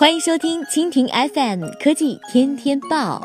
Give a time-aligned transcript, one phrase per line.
[0.00, 3.20] 欢迎收听蜻蜓 FM 科技天天报，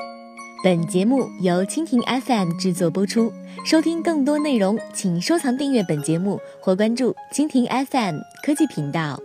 [0.62, 3.32] 本节目由蜻蜓 FM 制作播出。
[3.66, 9.18] 收听更多内容，请收藏订阅本节目或关注蜻蜓 FM 科技频道。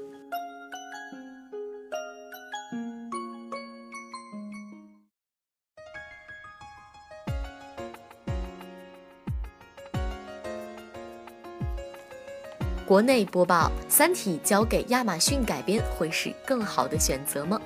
[12.91, 17.57] 国内播报：《三体》交给亚马逊改编会是更好的选择吗？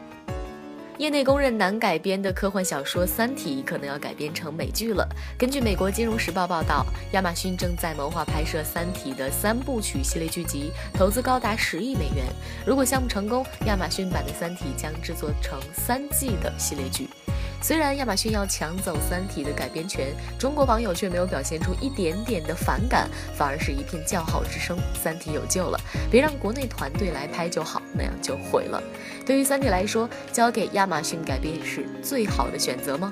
[0.98, 5.08] 业内公认难改编的科幻小说《三体》可能要改编成美剧了。
[5.38, 12.26] 根据美国《金融时报》报道，亚马逊正在谋划拍摄《三体》的三部曲系列剧集，投资高达十亿美元。
[12.66, 17.08] 如果项目成功，亚马逊版的《三体》将制作成三季的系列剧。
[17.64, 24.76] 虽然亚马逊要抢走《三体》的改编权，中国网友却没有表现出一点点的反感，反而是一片叫好之声。
[25.02, 28.82] 《三体》有救了，别让国内团队来拍就好，那样就毁了。
[29.24, 33.10] 对于《三体》来说，交给亚马逊改编是最好的选择吗？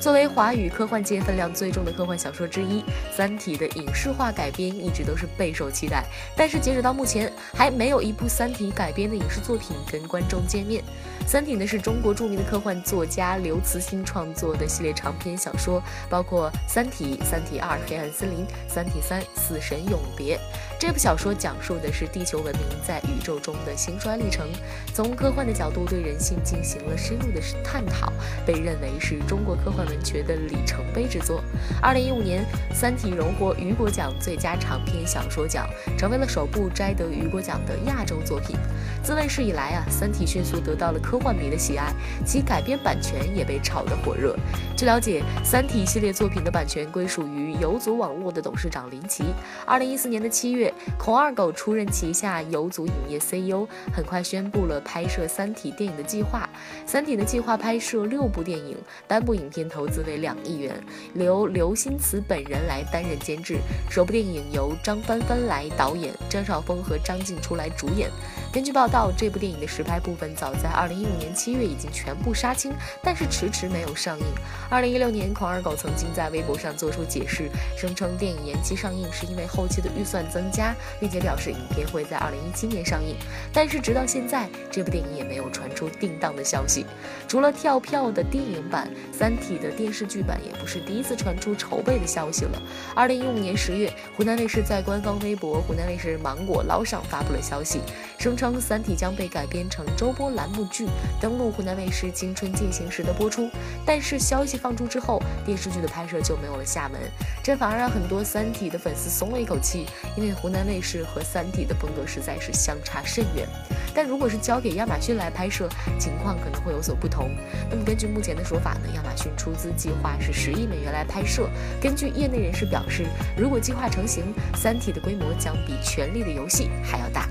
[0.00, 2.80] 作为华语科幻界分量最重的科幻小说之一，
[3.14, 6.04] 《三体》的影视化改编一直都是备受期待。
[6.36, 10.82] 但是截止到目前，还没有一部《三体》改编的影视作品跟观众见面。
[11.26, 20.36] 《三体》呢是中国著名的科幻作家刘慈欣创作的系列长篇小说，包括《三体》《三体二：黑暗森林》《三体三：死神永别》。
[20.78, 24.48] 这部小说讲述的是地球文明在宇宙中的兴衰历程，
[24.94, 28.10] 从科幻的角度对人性进行了深入的探讨，
[28.46, 31.42] 被认为是中国科幻文学的里程碑之作。
[31.80, 38.56] 二零一五年，《三体》荣获雨果奖最佳长篇小说奖，成为了首部摘得雨果奖的亚洲作品。
[39.02, 41.92] 自问世以来啊，《三体》迅速得到了科幻迷的喜爱，
[42.26, 44.36] 其改编版权也被炒得火热。
[44.76, 49.24] 据了解，《三体》系列作品的版权归属于游族网络的董事长林奇。
[49.66, 50.72] 二零一四年的七月。
[50.98, 56.48] 孔二狗出任旗下游族影业 CEO，很快宣布了拍摄《三体》电影的计划。
[56.88, 60.74] 《三体》的计划拍摄六部电影，单部影片投资为两亿元，
[61.14, 63.58] 由刘心慈本人来担任监制。
[63.90, 68.10] 首部电影由张帆帆来导演，张绍峰和张静初来主演。
[68.52, 74.24] 根据报道，这部电影的实拍部分早在2015年7月已经全部杀青，但是迟迟没有上映。
[74.72, 80.74] 2016年，孔二狗曾经在微博上做出解释，声称电影延期上映是因为后期的预算增加。
[80.98, 83.14] 并且表示影片会在二零一七年上映，
[83.52, 86.84] 但是直到现在，这部电影也没有传出定档的消息。
[87.28, 92.60] 除了跳票的电影版，《三体》的电视剧版也不是第一次传出筹备的消息了。
[92.94, 97.80] 二零一五年十月，湖南卫视在官方微博“湖南卫视芒果捞”上发布了消息，
[98.18, 100.86] 声称《三体》将被改编成周播栏目剧，
[101.20, 103.50] 登陆湖南卫视《青春进行时》的播出。
[103.84, 106.98] 但是消息放出之后，电视剧的拍摄就没有了下文，
[107.42, 109.84] 这反而让很多《三体》的粉丝松了一口气，
[110.16, 110.66] 因为湖南。
[110.70, 113.44] 卫视和《三体》的风格实在是相差甚远，
[113.92, 115.68] 但如果是交给亚马逊来拍摄，
[115.98, 117.30] 情况可能会有所不同。
[117.68, 121.48] 那么根据目前的说法呢，亚马逊出资计划是十亿美元来拍摄。
[121.80, 123.04] 根据业内人士表示，
[123.36, 127.26] 如果计划成型，《三体》的规模将比《权力的游戏》还要大。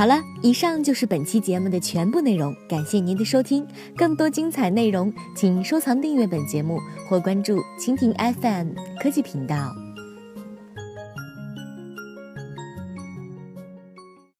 [0.00, 3.66] 好了，以上就是本期节目的全部内容，感谢您的收听。
[3.94, 8.68] 更多精彩内容，请收藏订阅本节目或关注蜻蜓 FM
[8.98, 9.70] 科技频道。